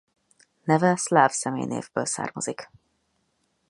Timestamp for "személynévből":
1.31-2.05